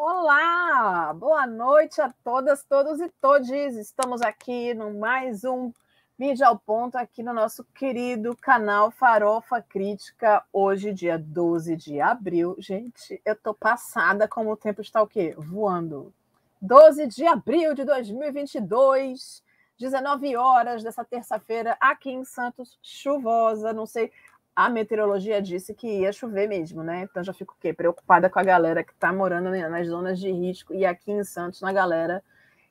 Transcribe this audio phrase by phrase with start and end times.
[0.00, 3.74] Olá, boa noite a todas, todos e todes.
[3.74, 5.72] Estamos aqui no mais um
[6.16, 12.54] Mídia ao Ponto, aqui no nosso querido canal Farofa Crítica, hoje, dia 12 de abril.
[12.60, 15.34] Gente, eu tô passada como o tempo está o quê?
[15.36, 16.14] Voando.
[16.62, 19.42] 12 de abril de 2022,
[19.80, 24.12] 19 horas dessa terça-feira, aqui em Santos, chuvosa, não sei
[24.58, 27.02] a meteorologia disse que ia chover mesmo, né?
[27.02, 27.72] Então já fico o quê?
[27.72, 31.60] Preocupada com a galera que está morando nas zonas de risco e aqui em Santos,
[31.60, 32.24] na galera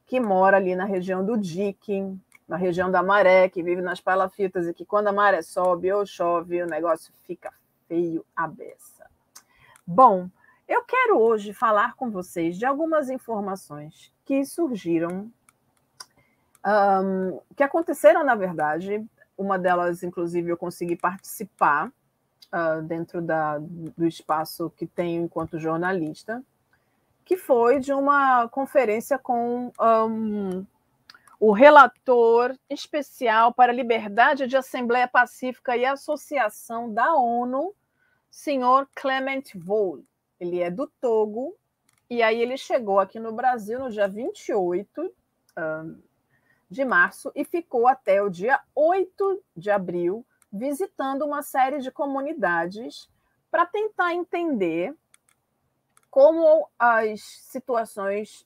[0.06, 2.14] que mora ali na região do Dique,
[2.46, 6.06] na região da maré, que vive nas palafitas e que quando a maré sobe ou
[6.06, 7.54] chove, o negócio fica
[7.88, 9.10] feio a beça.
[9.86, 10.30] Bom,
[10.68, 15.32] eu quero hoje falar com vocês de algumas informações que surgiram,
[16.66, 21.92] um, que aconteceram, na verdade, uma delas, inclusive, eu consegui participar
[22.54, 26.44] uh, dentro da, do espaço que tenho enquanto jornalista,
[27.24, 30.66] que foi de uma conferência com um,
[31.40, 37.76] o relator especial para liberdade de Assembleia Pacífica e Associação da ONU,
[38.32, 40.04] senhor Clement Vol.
[40.40, 41.56] Ele é do Togo,
[42.10, 45.14] e aí ele chegou aqui no Brasil no dia 28,
[45.58, 46.07] um,
[46.70, 53.10] de março e ficou até o dia 8 de abril visitando uma série de comunidades
[53.50, 54.96] para tentar entender
[56.10, 58.46] como as situações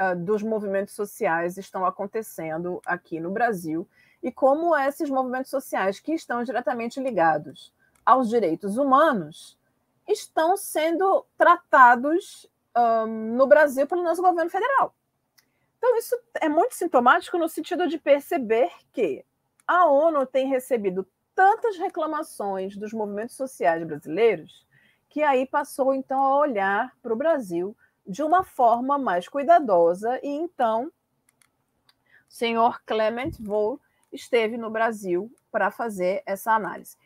[0.00, 3.88] uh, dos movimentos sociais estão acontecendo aqui no Brasil
[4.22, 7.72] e como esses movimentos sociais que estão diretamente ligados
[8.04, 9.58] aos direitos humanos
[10.08, 14.94] estão sendo tratados um, ah, no Brasil pelo nosso governo federal.
[15.80, 19.24] Então, isso é muito sintomático no sentido de perceber que
[19.66, 24.68] a ONU tem recebido tantas reclamações dos movimentos sociais brasileiros
[25.08, 27.74] que aí passou então a olhar para o Brasil
[28.06, 30.90] de uma forma mais cuidadosa e então o
[32.28, 33.80] senhor Clement Vol
[34.12, 36.96] esteve no Brasil para fazer essa análise.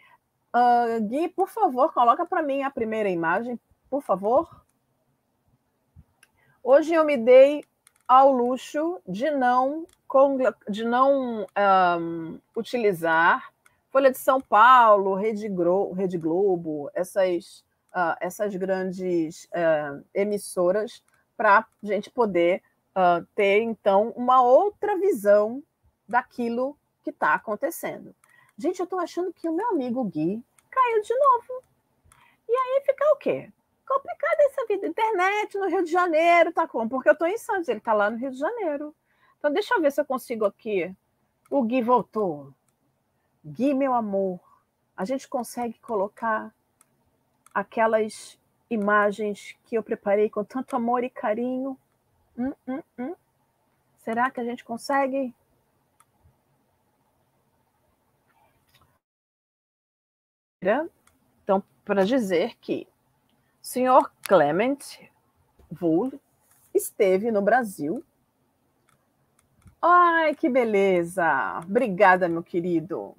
[0.54, 3.58] Uh, Gui, por favor, coloca para mim a primeira imagem,
[3.88, 4.64] por favor.
[6.62, 7.64] Hoje eu me dei
[8.06, 9.86] ao luxo de não,
[10.68, 11.46] de não
[12.00, 13.52] um, utilizar
[13.94, 15.48] Folha de São Paulo, Rede,
[15.96, 17.64] Rede Globo, essas,
[17.94, 21.00] uh, essas grandes uh, emissoras,
[21.36, 22.60] para a gente poder
[22.90, 25.62] uh, ter, então, uma outra visão
[26.08, 28.12] daquilo que está acontecendo.
[28.58, 31.62] Gente, eu estou achando que o meu amigo Gui caiu de novo.
[32.48, 33.52] E aí fica o quê?
[33.86, 34.86] Complicada essa vida.
[34.86, 36.88] Internet no Rio de Janeiro, tá como?
[36.88, 38.94] Porque eu estou em Santos, ele está lá no Rio de Janeiro.
[39.38, 40.94] Então, deixa eu ver se eu consigo aqui.
[41.50, 42.52] O Gui voltou.
[43.44, 44.40] Gui, meu amor,
[44.96, 46.54] a gente consegue colocar
[47.52, 48.38] aquelas
[48.70, 51.78] imagens que eu preparei com tanto amor e carinho.
[52.36, 53.14] Hum, hum, hum.
[53.98, 55.34] Será que a gente consegue?
[61.42, 62.88] Então, para dizer que
[63.64, 65.00] senhor Clement
[65.80, 66.12] Wool
[66.74, 68.04] esteve no Brasil.
[69.80, 71.60] Ai, que beleza!
[71.64, 73.16] Obrigada, meu querido.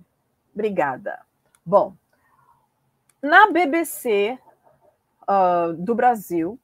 [0.53, 1.25] Obrigada.
[1.65, 1.95] Bom,
[3.21, 4.37] na BBC
[5.21, 6.59] uh, ah, do Brasil,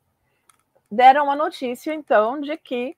[0.89, 2.95] deram uma notícia, então, de que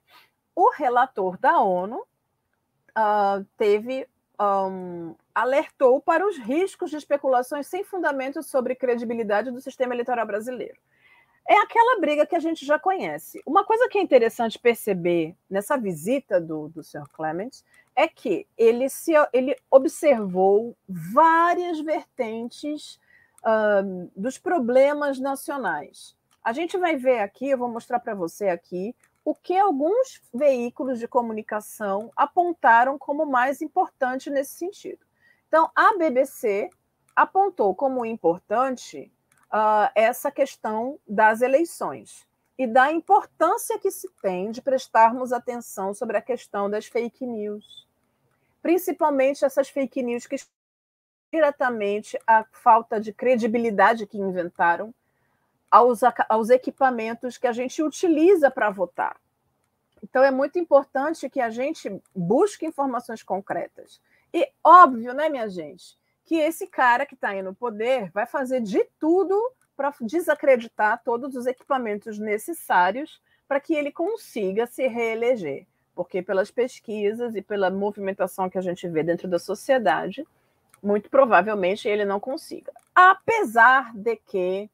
[0.54, 4.06] o relator da ONU uh, teve
[4.38, 10.78] um, alertou para os riscos de especulações sem fundamento sobre credibilidade do sistema eleitoral brasileiro.
[11.46, 13.42] É aquela briga que a gente já conhece.
[13.44, 16.80] Uma coisa que é interessante perceber nessa visita do, do.
[17.12, 17.62] Clements
[17.94, 22.98] é que ele, se, ele observou várias vertentes
[23.40, 26.16] uh, dos problemas nacionais.
[26.42, 30.98] A gente vai ver aqui, eu vou mostrar para você aqui, o que alguns veículos
[30.98, 35.03] de comunicação apontaram como mais importante nesse sentido.
[35.54, 36.68] Então, a BBC
[37.14, 39.12] apontou como importante
[39.52, 42.26] uh, essa questão das eleições
[42.58, 47.86] e da importância que se tem de prestarmos atenção sobre a questão das fake news,
[48.60, 50.34] principalmente essas fake news que
[51.32, 54.92] diretamente a falta de credibilidade que inventaram
[55.70, 59.16] aos, aos equipamentos que a gente utiliza para votar.
[60.02, 64.00] Então, é muito importante que a gente busque informações concretas.
[64.34, 68.60] E óbvio, né, minha gente, que esse cara que está aí no poder vai fazer
[68.60, 69.40] de tudo
[69.76, 75.64] para desacreditar todos os equipamentos necessários para que ele consiga se reeleger.
[75.94, 80.26] Porque, pelas pesquisas e pela movimentação que a gente vê dentro da sociedade,
[80.82, 82.72] muito provavelmente ele não consiga.
[82.92, 84.68] Apesar de que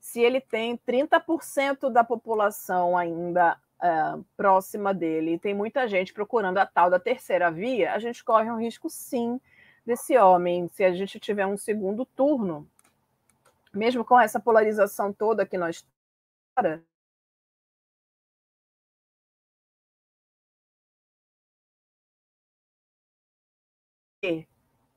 [0.00, 6.58] se ele tem 30% da população ainda uh, próxima dele e tem muita gente procurando
[6.58, 9.40] a tal da terceira via, a gente corre um risco sim
[9.84, 12.68] desse homem, se a gente tiver um segundo turno,
[13.72, 15.84] mesmo com essa polarização toda que nós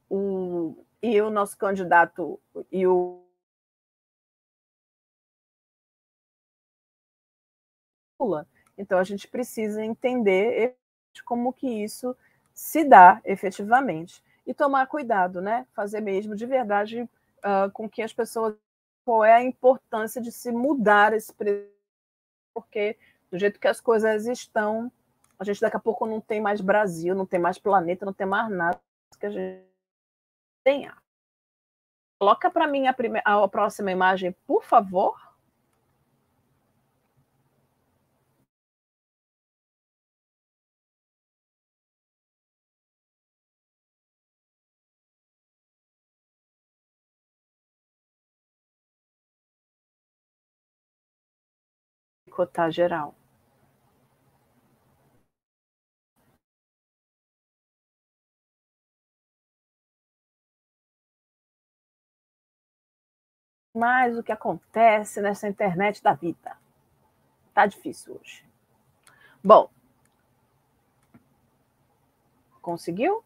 [0.09, 2.39] o, e o nosso candidato
[2.71, 3.23] e o
[8.19, 8.47] Lula.
[8.79, 10.75] Então a gente precisa entender
[11.25, 12.15] como que isso
[12.53, 15.67] se dá efetivamente e tomar cuidado, né?
[15.73, 18.55] Fazer mesmo de verdade uh, com que as pessoas
[19.05, 21.33] qual é a importância de se mudar esse
[22.53, 22.97] porque
[23.31, 24.91] do jeito que as coisas estão,
[25.37, 28.27] a gente daqui a pouco não tem mais Brasil, não tem mais planeta, não tem
[28.27, 28.79] mais nada
[29.19, 29.65] que a gente
[30.63, 30.95] tenha.
[32.19, 35.17] Coloca para mim a, primeira, a próxima imagem, por favor.
[52.39, 53.13] Cotar geral.
[63.75, 66.55] Mas o que acontece nessa internet da vida?
[67.53, 68.45] Tá difícil hoje.
[69.43, 69.69] Bom,
[72.61, 73.21] conseguiu?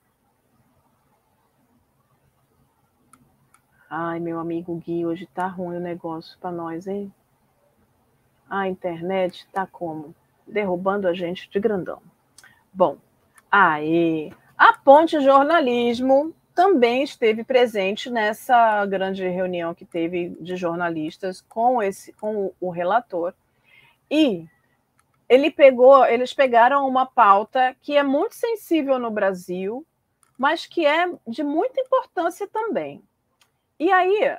[3.89, 7.13] Ai, meu amigo Gui, hoje tá ruim o negócio para nós, hein?
[8.53, 10.13] A internet tá como?
[10.45, 11.99] Derrubando a gente de grandão.
[12.71, 12.99] Bom,
[13.49, 21.81] aí, a Ponte Jornalismo também esteve presente nessa grande reunião que teve de jornalistas com
[21.81, 23.33] esse com o relator
[24.07, 24.47] e
[25.27, 29.83] ele pegou, eles pegaram uma pauta que é muito sensível no Brasil,
[30.37, 33.01] mas que é de muita importância também.
[33.79, 34.37] E aí,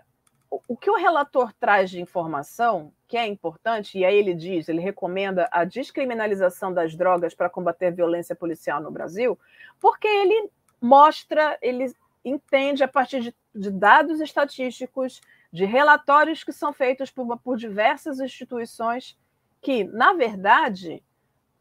[0.68, 4.80] o que o relator traz de informação, que é importante, e aí ele diz, ele
[4.80, 9.38] recomenda a descriminalização das drogas para combater a violência policial no Brasil,
[9.78, 10.50] porque ele
[10.80, 11.94] mostra, ele
[12.24, 15.20] entende a partir de, de dados estatísticos,
[15.52, 19.16] de relatórios que são feitos por, por diversas instituições,
[19.62, 21.00] que, na verdade,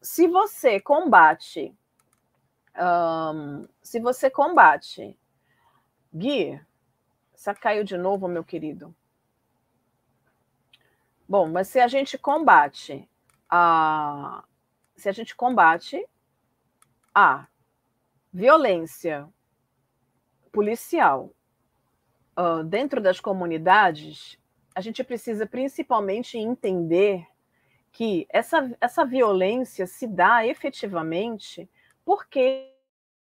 [0.01, 1.71] se você combate,
[2.75, 5.15] um, se você combate,
[6.11, 6.59] Gui,
[7.35, 8.95] você caiu de novo, meu querido.
[11.33, 13.09] Bom, mas se a gente combate
[13.50, 14.44] a,
[14.95, 16.07] se a gente combate
[17.12, 17.47] a
[18.31, 19.27] violência
[20.51, 21.33] policial
[22.38, 24.38] uh, dentro das comunidades,
[24.75, 27.25] a gente precisa principalmente entender
[27.91, 31.68] que essa, essa violência se dá efetivamente
[32.06, 32.71] porque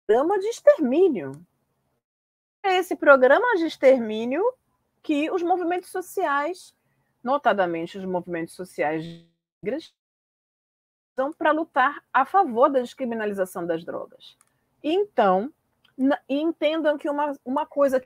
[0.06, 1.32] programa de extermínio.
[2.62, 4.42] É esse programa de extermínio
[5.02, 6.74] que os movimentos sociais,
[7.22, 9.04] notadamente os movimentos sociais
[9.62, 9.94] negros,
[11.36, 14.36] para lutar a favor da descriminalização das drogas.
[14.82, 15.52] Então,
[16.28, 18.04] entendam que uma, uma coisa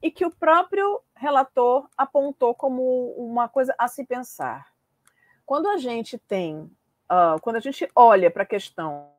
[0.00, 4.72] e que o próprio relator apontou como uma coisa a se pensar.
[5.44, 6.58] Quando a gente tem,
[7.10, 9.13] uh, quando a gente olha para a questão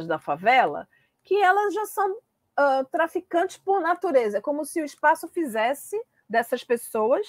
[0.00, 0.88] da favela,
[1.22, 4.38] que elas já são uh, traficantes por natureza.
[4.38, 7.26] É como se o espaço fizesse dessas pessoas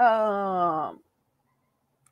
[0.00, 0.98] uh,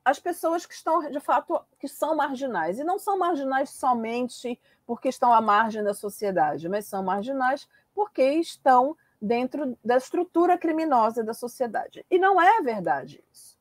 [0.05, 2.79] as pessoas que estão, de fato, que são marginais.
[2.79, 8.23] E não são marginais somente porque estão à margem da sociedade, mas são marginais porque
[8.35, 12.05] estão dentro da estrutura criminosa da sociedade.
[12.11, 13.57] E não é verdade isso.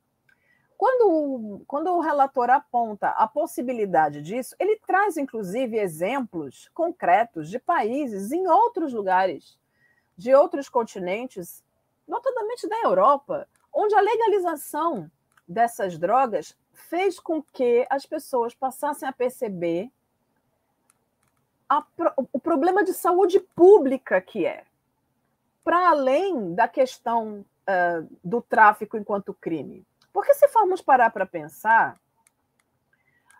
[0.82, 8.32] Quando, quando o relator aponta a possibilidade disso, ele traz, inclusive, exemplos concretos de países
[8.32, 9.60] em outros lugares,
[10.18, 11.64] de outros continentes,
[12.08, 15.12] notadamente da Europa, onde a legalização
[15.48, 19.88] dessas drogas fez com que as pessoas passassem a perceber
[21.70, 21.86] a,
[22.34, 24.64] o problema de saúde pública que é,
[25.64, 29.86] para além da questão uh, do tráfico enquanto crime.
[30.12, 32.00] Porque se formos parar para pensar,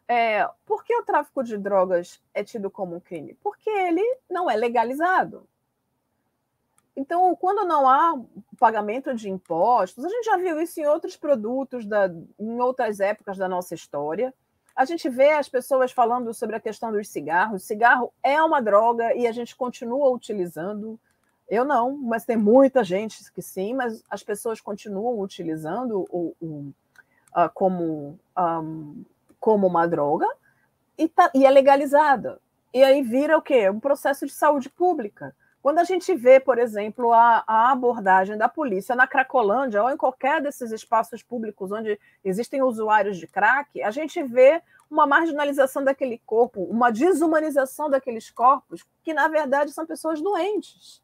[0.08, 3.34] é, por que o tráfico de drogas é tido como um crime?
[3.42, 5.48] Porque ele não é legalizado.
[6.96, 8.22] Então, quando não há
[8.60, 13.38] pagamento de impostos, a gente já viu isso em outros produtos, da, em outras épocas
[13.38, 14.34] da nossa história.
[14.76, 17.64] A gente vê as pessoas falando sobre a questão dos cigarros.
[17.64, 21.00] Cigarro é uma droga e a gente continua utilizando.
[21.52, 26.74] Eu não, mas tem muita gente que sim, mas as pessoas continuam utilizando o, o
[27.36, 29.04] uh, como, um,
[29.38, 30.26] como uma droga
[30.98, 32.40] e, tá, e é legalizada.
[32.74, 33.70] E aí vira o quê?
[33.70, 35.36] Um processo de saúde pública.
[35.62, 39.98] Quando a gente vê, por exemplo, a, a, abordagem da polícia na Cracolândia ou em
[39.98, 46.18] qualquer desses espaços públicos onde existem usuários de crack, a gente vê uma marginalização daquele
[46.26, 51.04] corpo, uma desumanização daqueles corpos, que na verdade são pessoas doentes,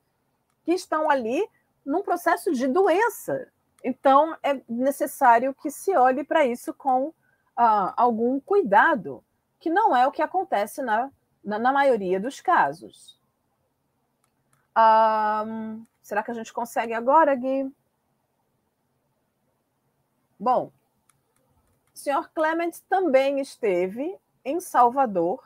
[0.67, 1.50] que estão ali
[1.86, 3.50] num processo de doença.
[3.81, 7.13] Então é necessário que se olhe para isso com uh,
[7.95, 9.24] algum cuidado,
[9.62, 11.09] que não é o que acontece na,
[11.41, 13.17] na, na maioria dos casos.
[14.77, 17.74] Um, será que a gente consegue agora, Gui?
[20.38, 20.69] Bom,
[21.95, 25.41] o senhor Clement também esteve em Salvador,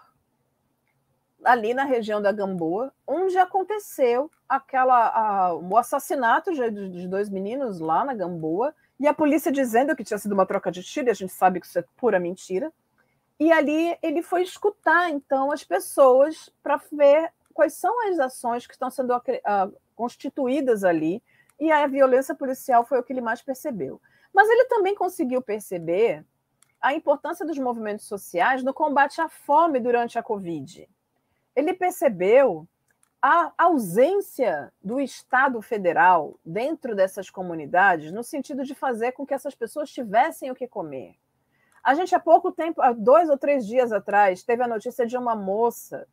[1.44, 8.06] ali na região da Gamboa, onde aconteceu aquela a, o assassinato de, dois meninos lá
[8.06, 11.16] na Gamboa, e a polícia dizendo que tinha sido uma troca de tiro, e a
[11.16, 12.72] gente sabe que isso é pura mentira.
[13.40, 18.74] E ali ele foi escutar, então, as pessoas para ver quais são as ações que
[18.74, 19.22] estão sendo uh,
[19.96, 21.24] constituídas ali,
[21.60, 24.00] e a violência policial foi o que ele mais percebeu.
[24.34, 26.24] Mas ele também conseguiu perceber
[26.80, 30.90] a importância dos movimentos sociais no combate à fome durante a Covid.
[31.56, 32.68] Ele percebeu
[33.22, 39.54] a ausência do Estado federal dentro dessas comunidades, no sentido de fazer com que essas
[39.54, 41.16] pessoas tivessem o que comer.
[41.84, 45.18] A gente, há pouco tempo, há dois ou três dias atrás, teve a notícia de
[45.18, 46.08] uma moça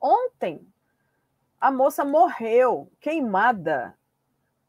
[0.00, 0.64] Ontem,
[1.60, 3.96] a moça morreu queimada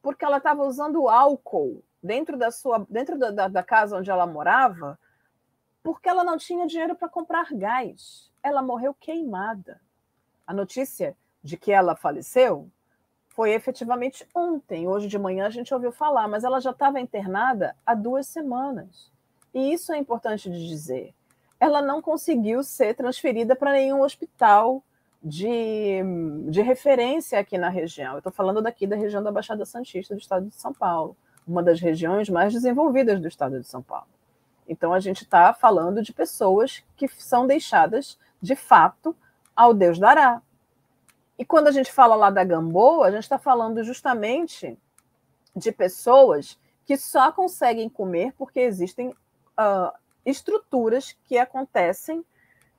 [0.01, 4.97] porque ela estava usando álcool dentro da sua dentro da, da, casa onde ela morava
[5.83, 8.31] porque ela não tinha dinheiro para comprar gás.
[8.43, 9.81] Ela morreu queimada.
[10.45, 12.69] A notícia de que ela faleceu
[13.29, 14.87] foi efetivamente ontem.
[14.87, 19.11] Hoje de manhã a gente ouviu falar, mas ela já estava internada há duas semanas.
[19.53, 21.13] E isso é importante de dizer.
[21.59, 24.83] Ela não conseguiu ser transferida para nenhum hospital
[25.21, 26.01] de,
[26.49, 28.17] de referência aqui na região.
[28.17, 31.15] Estou falando daqui da região da Baixada Santista do estado de São Paulo,
[31.47, 34.18] uma das regiões mais desenvolvidas do estado de São Paulo.
[34.69, 39.15] Então, a gente está falando de pessoas que são deixadas, de fato,
[39.55, 40.41] ao Deus dará.
[41.37, 44.77] E quando a gente fala lá da Gamboa, a gente está falando justamente
[45.55, 49.91] de pessoas que só conseguem comer porque existem uh,
[50.25, 52.23] estruturas que acontecem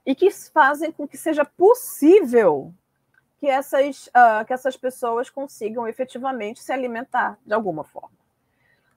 [0.06, 2.73] e que fazem com que seja possível
[3.38, 8.20] que essas, uh, que essas pessoas consigam efetivamente se alimentar de alguma forma.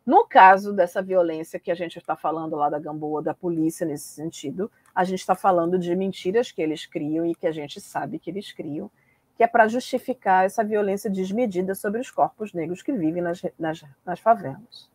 [0.05, 4.09] No caso dessa violência que a gente está falando lá da Gamboa, da polícia nesse
[4.09, 8.19] sentido, a gente está falando de mentiras que eles criam e que a gente sabe
[8.19, 8.91] que eles criam,
[9.35, 13.83] que é para justificar essa violência desmedida sobre os corpos negros que vivem nas, nas,
[14.05, 14.89] nas favelas.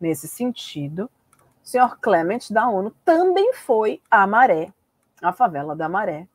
[0.00, 1.10] Nesse sentido,
[1.62, 4.72] o senhor Clement da ONU também foi à Maré
[5.22, 6.26] a favela da Maré,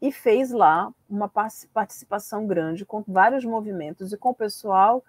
[0.00, 1.30] e fez lá uma
[1.72, 5.02] participação grande com vários movimentos e com o pessoal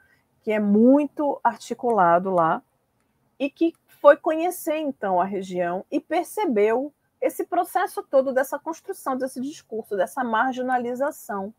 [0.46, 2.62] que é muito articulado lá
[3.40, 9.42] e que foi conhecer então a região e percebeu esse processo todo dessa construção desse
[9.42, 11.52] discurso, dessa marginalização,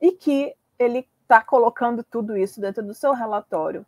[0.00, 3.86] e que ele está colocando tudo isso dentro do seu relatório.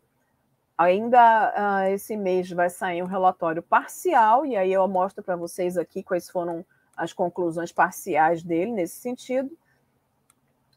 [0.77, 5.77] Ainda uh, esse mês vai sair um relatório parcial, e aí eu mostro para vocês
[5.77, 9.51] aqui quais foram as conclusões parciais dele nesse sentido.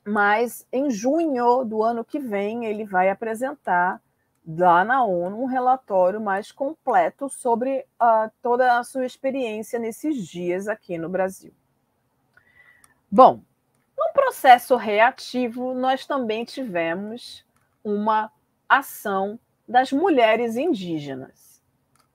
[0.04, 4.00] Mas em junho do ano que vem, ele vai apresentar
[4.46, 10.66] lá na ONU um relatório mais completo sobre uh, toda a sua experiência nesses dias
[10.66, 11.52] aqui no Brasil.
[13.10, 13.42] Bom,
[13.98, 17.44] no processo reativo, nós também tivemos
[17.84, 18.32] uma
[18.68, 19.38] ação
[19.68, 21.62] das mulheres indígenas.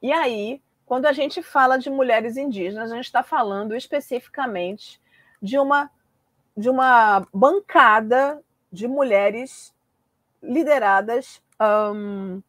[0.01, 5.01] E aí, quando a gente fala de mulheres indígenas, a gente está falando especificamente
[5.42, 5.89] de uma,
[6.56, 9.74] de uma bancada de mulheres
[10.42, 11.42] lideradas
[11.94, 12.42] um,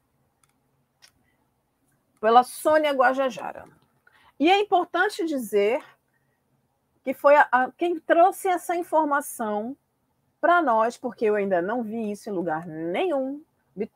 [2.21, 3.65] pela Sônia Guajajara.
[4.39, 5.83] E é importante dizer
[7.03, 9.77] que foi a, a, quem trouxe essa informação
[10.41, 13.43] para nós, porque eu ainda não vi isso em lugar nenhum.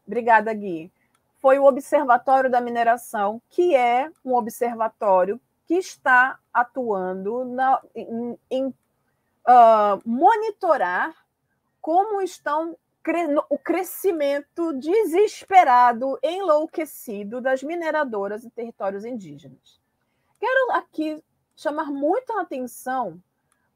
[0.06, 0.90] Obrigada, Gui
[1.40, 8.74] foi o Observatório da Mineração, que é um observatório que está atuando na, em, em
[9.50, 11.12] uh, monitorar
[11.80, 12.76] como estão
[13.48, 19.80] o crescimento desesperado, enlouquecido das mineradoras em territórios indígenas.
[20.38, 21.22] Quero aqui
[21.56, 23.20] chamar muita atenção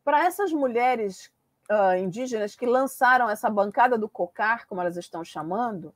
[0.04, 1.33] para essas mulheres
[1.71, 5.95] uh, indígenas que lançaram essa bancada do cocar, como elas estão chamando,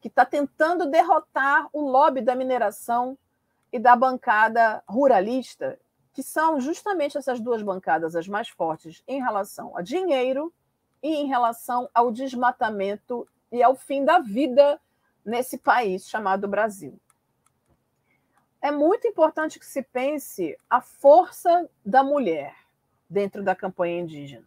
[0.00, 3.18] que está tentando derrotar o lobby da mineração
[3.72, 5.78] e da bancada ruralista,
[6.12, 10.52] que são justamente essas duas bancadas as mais fortes em relação a dinheiro
[11.02, 14.80] e em relação ao desmatamento e ao fim da vida
[15.24, 16.98] nesse país chamado Brasil.
[18.62, 22.54] É muito importante que se pense a força da mulher
[23.08, 24.46] dentro da campanha indígena,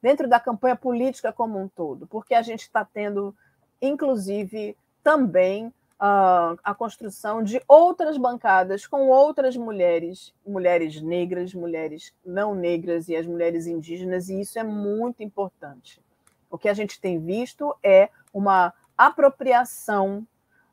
[0.00, 3.36] dentro da campanha política como um todo, porque a gente está tendo,
[3.82, 12.54] inclusive, também uh, a construção de outras bancadas com outras mulheres, mulheres negras, mulheres não
[12.54, 16.02] negras e as mulheres indígenas, e isso é muito importante.
[16.50, 20.26] O que a gente tem visto é uma apropriação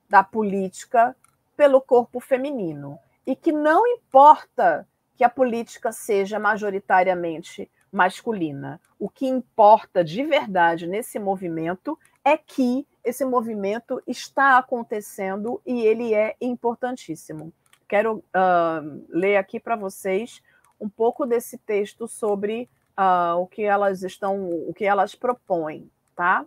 [0.09, 1.15] da política
[1.55, 2.97] pelo corpo feminino.
[3.25, 8.79] E que não importa que a política seja majoritariamente masculina.
[8.99, 16.13] O que importa de verdade nesse movimento é que esse movimento está acontecendo e ele
[16.13, 17.53] é importantíssimo.
[17.87, 20.43] Quero uh, ler aqui para vocês
[20.79, 26.45] um pouco desse texto sobre uh, o que elas estão, o que elas propõem, tá?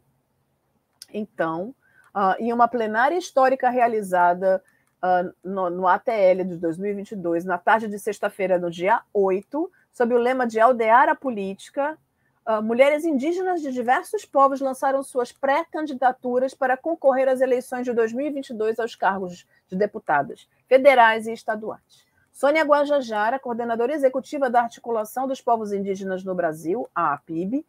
[1.12, 1.74] Então,
[2.14, 4.62] uh, em uma plenária histórica realizada
[5.42, 10.46] no, no ATL de 2022, na tarde de sexta-feira, no dia 8, sob o lema
[10.46, 11.96] de Aldear a Política,
[12.62, 18.94] mulheres indígenas de diversos povos lançaram suas pré-candidaturas para concorrer às eleições de 2022 aos
[18.94, 22.08] cargos de deputadas federais e estaduais.
[22.32, 27.66] Sônia Guajajara, coordenadora executiva da Articulação dos Povos Indígenas no Brasil, a APIB,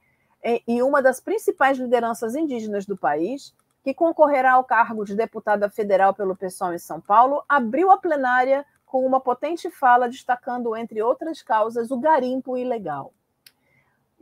[0.67, 6.13] e uma das principais lideranças indígenas do país, que concorrerá ao cargo de deputada federal
[6.13, 11.41] pelo PSOL em São Paulo, abriu a plenária com uma potente fala destacando, entre outras
[11.41, 13.13] causas, o garimpo ilegal.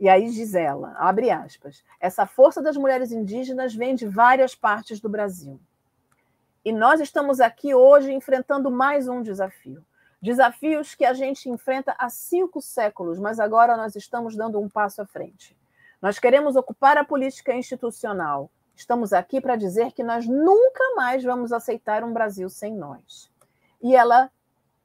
[0.00, 4.98] E aí diz ela, abre aspas, essa força das mulheres indígenas vem de várias partes
[4.98, 5.60] do Brasil.
[6.64, 9.84] E nós estamos aqui hoje enfrentando mais um desafio.
[10.20, 15.02] Desafios que a gente enfrenta há cinco séculos, mas agora nós estamos dando um passo
[15.02, 15.54] à frente.
[16.00, 18.50] Nós queremos ocupar a política institucional.
[18.74, 23.30] Estamos aqui para dizer que nós nunca mais vamos aceitar um Brasil sem nós.
[23.82, 24.30] E ela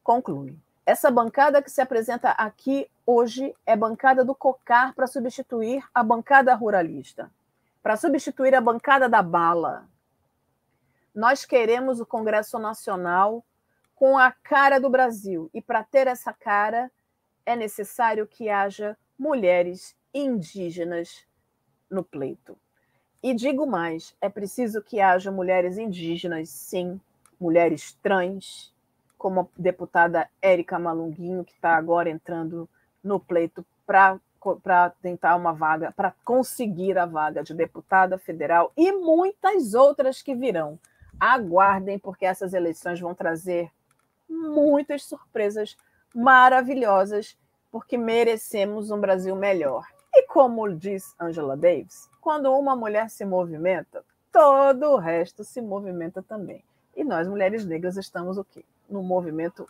[0.04, 6.03] conclui: essa bancada que se apresenta aqui hoje é bancada do COCAR para substituir a
[6.03, 7.31] bancada ruralista,
[7.81, 9.87] para substituir a bancada da bala.
[11.13, 13.43] Nós queremos o Congresso Nacional
[13.95, 16.91] com a cara do Brasil, e para ter essa cara
[17.45, 21.25] é necessário que haja mulheres indígenas
[21.89, 22.57] no pleito.
[23.23, 26.99] E digo mais: é preciso que haja mulheres indígenas, sim,
[27.39, 28.74] mulheres trans,
[29.17, 32.69] como a deputada Érica Malunguinho, que está agora entrando
[33.04, 39.73] no pleito para tentar uma vaga, para conseguir a vaga de deputada federal e muitas
[39.73, 40.80] outras que virão.
[41.19, 43.71] Aguardem, porque essas eleições vão trazer
[44.30, 45.78] muitas surpresas
[46.13, 47.38] maravilhosas,
[47.71, 49.88] porque merecemos um Brasil melhor.
[50.13, 56.21] E como diz Angela Davis, quando uma mulher se movimenta, todo o resto se movimenta
[56.21, 56.63] também.
[56.95, 58.63] E nós, mulheres negras, estamos o quê?
[58.89, 59.67] No movimento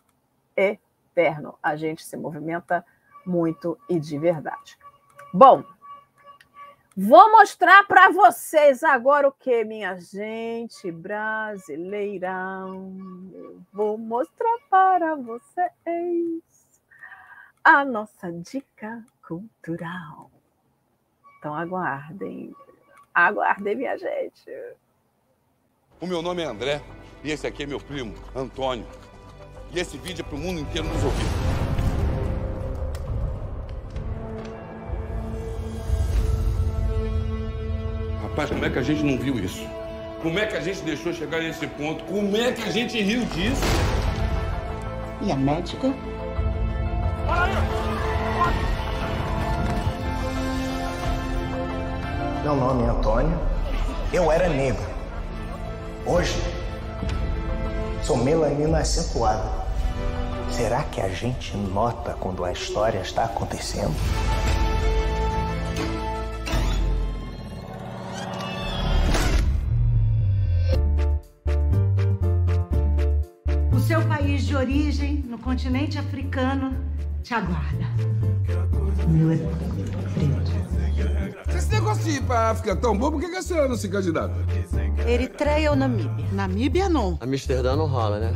[0.56, 1.60] eterno.
[1.62, 2.84] A gente se movimenta
[3.26, 4.78] muito e de verdade.
[5.34, 5.64] Bom,
[6.96, 12.96] vou mostrar para vocês agora o que, minha gente brasileirão.
[13.34, 16.44] Eu vou mostrar para vocês
[17.64, 20.30] a nossa dica cultural.
[21.40, 22.56] Então aguardem.
[23.14, 24.52] Aguardem, minha gente.
[26.02, 26.82] O meu nome é André
[27.24, 28.86] e esse aqui é meu primo, Antônio.
[29.74, 31.26] E esse vídeo é para o mundo inteiro nos ouvir.
[38.24, 39.66] Rapaz, como é que a gente não viu isso?
[40.22, 42.04] Como é que a gente deixou chegar nesse ponto?
[42.04, 43.62] Como é que a gente riu disso?
[45.22, 45.94] E a médica?
[52.44, 53.40] Meu nome é Antônio.
[54.12, 54.95] Eu era negro.
[56.06, 56.36] Hoje
[58.06, 59.66] Sou melanina acentuada.
[60.52, 63.96] Será que a gente nota quando a história está acontecendo?
[73.74, 76.78] O seu país de origem, no continente africano,
[77.24, 77.86] te aguarda.
[79.04, 81.58] O meu é preto.
[81.58, 83.76] Esse negócio de ir pra África é tão bom, por que, que a senhora não
[83.76, 84.36] se candidata?
[85.08, 86.26] Eritreia ou Namíbia?
[86.32, 87.18] Namíbia não.
[87.22, 88.36] Amsterdã não rola, né?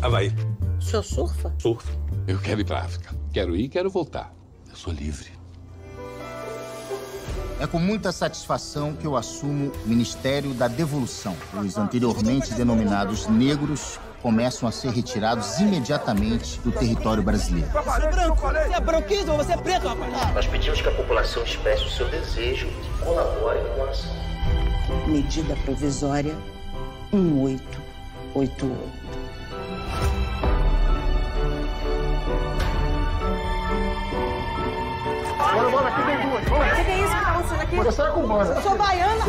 [0.00, 0.32] Havaí.
[0.78, 1.54] O senhor surfa?
[1.58, 1.92] Surfo.
[2.26, 3.14] Eu quero ir para África.
[3.32, 4.32] Quero ir, quero voltar.
[4.70, 5.30] Eu sou livre.
[7.60, 11.36] É com muita satisfação que eu assumo o Ministério da Devolução.
[11.62, 17.68] Os anteriormente denominados negros começam a ser retirados imediatamente do território brasileiro.
[17.70, 20.34] Você é branco, você é branquismo ou você é preto, rapaz?
[20.34, 24.33] Nós pedimos que a população expresse o seu desejo e colabore com a ação.
[25.06, 26.34] Medida provisória
[27.12, 28.84] 1888.
[35.38, 36.42] Bora, bora, aqui tem duas.
[36.42, 37.76] O que, que é isso que tá acontecendo aqui?
[37.76, 38.54] Você é cubana.
[38.54, 39.24] Eu sou baiana.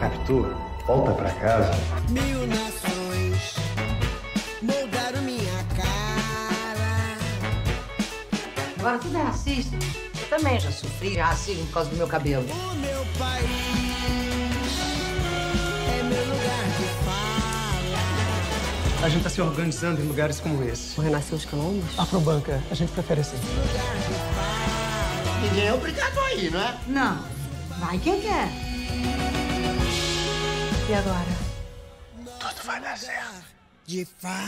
[0.00, 1.70] Capitu, volta pra casa.
[2.10, 3.54] Mil nações
[4.62, 7.18] moldaram minha cara.
[8.78, 9.76] Agora tudo é racista.
[10.20, 12.44] Eu também já sofri racismo por causa do meu cabelo.
[12.44, 13.77] O meu país
[19.00, 20.98] A gente tá se organizando em lugares como esse.
[20.98, 21.96] O Renascer os Colombos?
[21.96, 23.36] Afrobanca, a gente prefere assim.
[25.40, 26.78] Ninguém é obrigado a ir, não é?
[26.88, 27.22] Não.
[27.78, 28.48] Vai quem quer.
[30.90, 31.28] E agora?
[32.40, 33.44] Tudo vai dar certo.
[33.86, 34.38] De fala.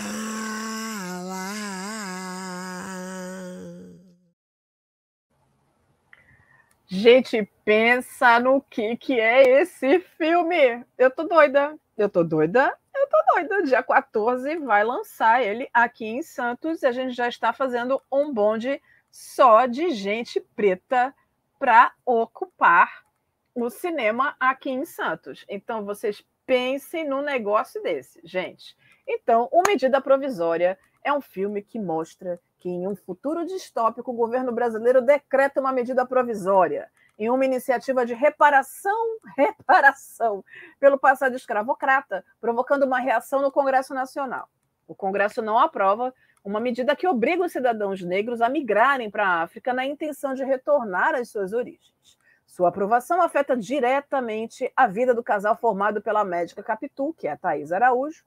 [6.88, 10.84] Gente, pensa no que, que é esse filme.
[10.98, 11.76] Eu tô doida.
[11.96, 12.76] Eu tô doida.
[13.10, 13.62] Tô doida.
[13.64, 18.32] Dia 14 vai lançar ele aqui em Santos e a gente já está fazendo um
[18.32, 21.12] bonde só de gente preta
[21.58, 23.04] para ocupar
[23.52, 25.44] o cinema aqui em Santos.
[25.48, 28.76] Então, vocês pensem num negócio desse, gente.
[29.06, 34.16] Então, O Medida Provisória é um filme que mostra que em um futuro distópico o
[34.16, 36.88] governo brasileiro decreta uma medida provisória
[37.20, 38.98] em uma iniciativa de reparação,
[39.36, 40.42] reparação
[40.80, 44.48] pelo passado escravocrata, provocando uma reação no Congresso Nacional.
[44.88, 49.42] O Congresso não aprova uma medida que obriga os cidadãos negros a migrarem para a
[49.42, 52.18] África na intenção de retornar às suas origens.
[52.46, 57.36] Sua aprovação afeta diretamente a vida do casal formado pela médica Capitu, que é a
[57.36, 58.24] Thais Araújo,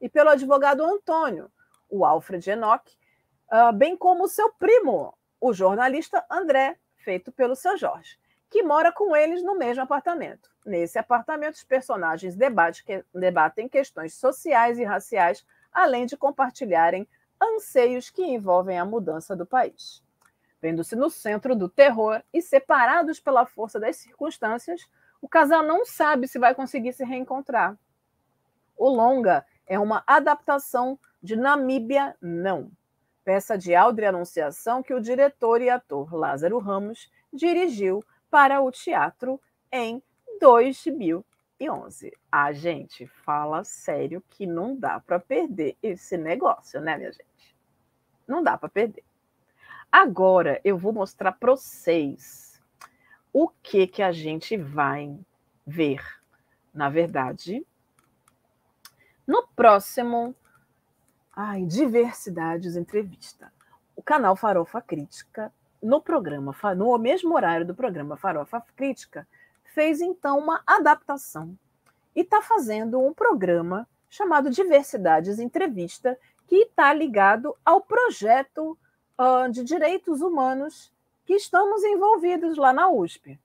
[0.00, 1.50] e pelo advogado Antônio,
[1.90, 2.96] o Alfred Enoch,
[3.52, 8.16] uh, bem como seu primo, o jornalista André, feito pelo seu Jorge,
[8.56, 10.50] que mora com eles no mesmo apartamento.
[10.64, 12.34] Nesse apartamento, os personagens
[13.12, 17.06] debatem questões sociais e raciais, além de compartilharem
[17.38, 20.02] anseios que envolvem a mudança do país.
[20.58, 24.88] Vendo-se no centro do terror e separados pela força das circunstâncias,
[25.20, 27.76] o casal não sabe se vai conseguir se reencontrar.
[28.74, 32.70] O longa é uma adaptação de Namíbia Não,
[33.22, 39.40] peça de Audrey Anunciação que o diretor e ator Lázaro Ramos dirigiu para o teatro
[39.72, 40.02] em
[40.40, 42.12] 2011.
[42.30, 47.56] A gente fala sério que não dá para perder esse negócio, né, minha gente?
[48.26, 49.04] Não dá para perder.
[49.90, 52.60] Agora eu vou mostrar para vocês
[53.32, 55.18] o que que a gente vai
[55.66, 56.02] ver.
[56.72, 57.66] Na verdade,
[59.26, 60.34] no próximo
[61.36, 63.52] ai, Diversidades Entrevista,
[63.94, 69.26] o canal Farofa Crítica, no programa, no mesmo horário do programa Farofa Crítica,
[69.64, 71.56] fez então uma adaptação
[72.14, 78.78] e está fazendo um programa chamado Diversidades Entrevista, que está ligado ao projeto
[79.18, 80.92] uh, de direitos humanos
[81.24, 83.38] que estamos envolvidos lá na USP.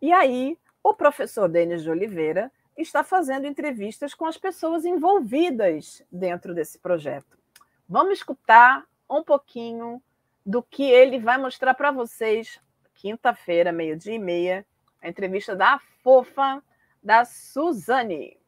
[0.00, 6.54] E aí, o professor Denis de Oliveira está fazendo entrevistas com as pessoas envolvidas dentro
[6.54, 7.38] desse projeto.
[7.88, 10.02] Vamos escutar um pouquinho
[10.44, 12.60] do que ele vai mostrar para vocês
[12.94, 14.66] quinta-feira, meio-dia e meia,
[15.00, 16.62] a entrevista da fofa
[17.02, 18.38] da Suzane.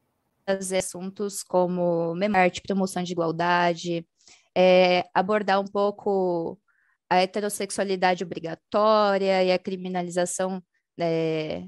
[0.46, 4.07] Assuntos como memória, promoção de igualdade,
[4.54, 6.61] é, abordar um pouco
[7.09, 10.62] a heterossexualidade obrigatória e a criminalização
[10.98, 11.64] é,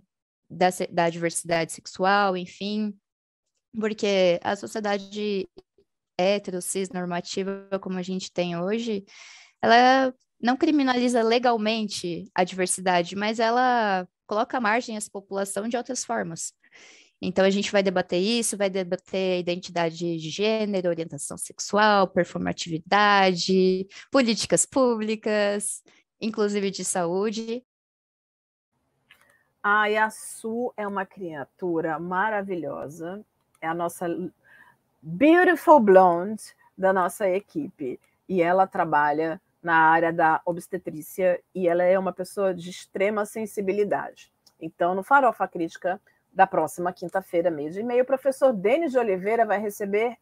[0.49, 2.97] da, da diversidade sexual, enfim,
[3.79, 5.49] porque a sociedade
[6.19, 9.05] hétero, cis, normativa, como a gente tem hoje,
[9.67, 16.05] ela não criminaliza legalmente a diversidade, mas ela coloca à margem essa população de outras
[16.05, 16.53] formas.
[17.21, 24.67] Então, a gente vai debater isso, vai debater identidade de gênero, orientação sexual, performatividade, políticas
[24.67, 25.83] públicas,
[26.21, 27.65] inclusive de saúde.
[29.63, 33.25] A Yasu é uma criatura maravilhosa,
[33.61, 34.07] é a nossa
[35.03, 36.43] beautiful blonde
[36.77, 37.99] da nossa equipe,
[38.29, 44.33] e ela trabalha na área da obstetrícia e ela é uma pessoa de extrema sensibilidade.
[44.61, 46.01] Então, no Farofa Crítica,
[46.33, 50.17] da próxima quinta-feira, meio e meio, o professor Denis de Oliveira vai receber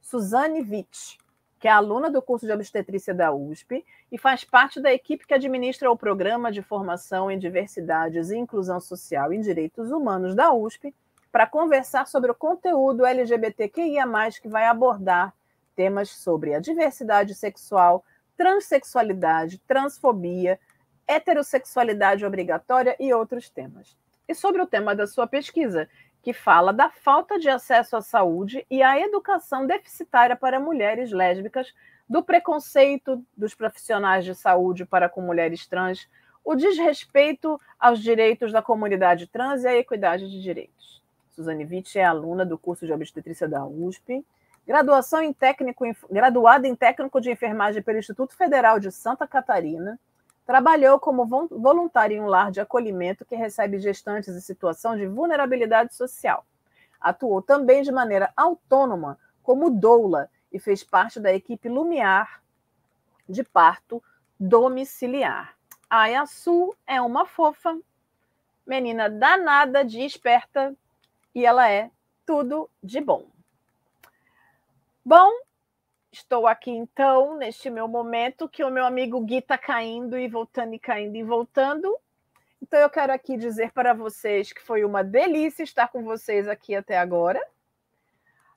[0.00, 1.18] Suzane Witt.
[1.58, 5.34] que é aluna do curso de obstetrícia da USP e faz parte da equipe que
[5.34, 10.94] administra o programa de formação em diversidades e inclusão social em direitos humanos da USP,
[11.30, 14.06] para conversar sobre o conteúdo LGBTQIA,
[14.40, 15.34] que vai abordar
[15.74, 18.02] temas sobre a diversidade sexual,
[18.36, 20.58] transexualidade, transfobia,
[21.06, 23.96] heterossexualidade obrigatória e outros temas.
[24.28, 25.88] E sobre o tema da sua pesquisa,
[26.22, 31.72] que fala da falta de acesso à saúde e à educação deficitária para mulheres lésbicas,
[32.08, 36.08] do preconceito dos profissionais de saúde para com mulheres trans,
[36.44, 41.02] o desrespeito aos direitos da comunidade trans e a equidade de direitos.
[41.30, 44.24] Suzane Witt é aluna do curso de obstetrícia da USP,
[44.66, 49.98] graduação em técnico, graduada em técnico de enfermagem pelo Instituto Federal de Santa Catarina,
[50.46, 55.96] Trabalhou como voluntário em um lar de acolhimento que recebe gestantes em situação de vulnerabilidade
[55.96, 56.46] social.
[57.00, 62.40] Atuou também de maneira autônoma como doula e fez parte da equipe Lumiar
[63.28, 64.00] de parto
[64.38, 65.56] domiciliar.
[65.90, 67.76] A Yasu é uma fofa,
[68.64, 70.76] menina danada de esperta
[71.34, 71.90] e ela é
[72.24, 73.26] tudo de bom.
[75.06, 75.30] Bom,
[76.10, 80.74] Estou aqui então, neste meu momento, que o meu amigo Gui está caindo e voltando
[80.74, 81.96] e caindo e voltando.
[82.60, 86.74] Então eu quero aqui dizer para vocês que foi uma delícia estar com vocês aqui
[86.74, 87.40] até agora.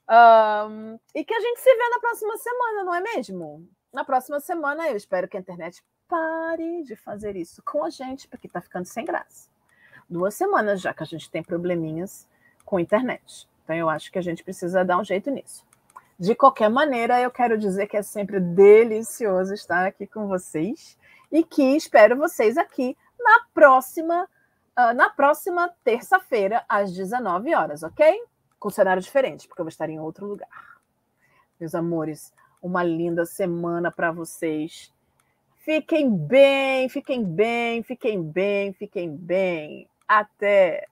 [0.09, 3.69] Um, e que a gente se vê na próxima semana, não é mesmo?
[3.93, 8.27] Na próxima semana eu espero que a internet pare de fazer isso com a gente,
[8.27, 9.51] porque está ficando sem graça.
[10.09, 12.27] Duas semanas já que a gente tem probleminhas
[12.65, 13.47] com a internet.
[13.63, 15.68] Então eu acho que a gente precisa dar um jeito nisso.
[16.19, 20.97] De qualquer maneira, eu quero dizer que é sempre delicioso estar aqui com vocês
[21.31, 24.27] e que espero vocês aqui na próxima
[24.77, 28.21] uh, na próxima terça-feira às 19 horas, ok?
[28.59, 30.77] Com cenário diferente, porque eu vou estar em outro lugar.
[31.57, 34.93] Meus amores, uma linda semana para vocês.
[35.59, 39.87] Fiquem bem, fiquem bem, fiquem bem, fiquem bem.
[40.05, 40.85] Até